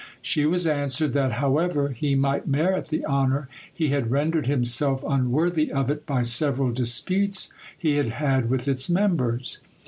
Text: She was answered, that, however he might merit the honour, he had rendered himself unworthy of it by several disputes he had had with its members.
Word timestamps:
She 0.23 0.47
was 0.47 0.65
answered, 0.65 1.13
that, 1.13 1.33
however 1.33 1.89
he 1.89 2.15
might 2.15 2.47
merit 2.47 2.87
the 2.87 3.05
honour, 3.05 3.47
he 3.71 3.89
had 3.89 4.09
rendered 4.09 4.47
himself 4.47 5.03
unworthy 5.07 5.71
of 5.71 5.91
it 5.91 6.07
by 6.07 6.23
several 6.23 6.71
disputes 6.71 7.53
he 7.77 7.97
had 7.97 8.07
had 8.09 8.49
with 8.49 8.67
its 8.67 8.89
members. 8.89 9.59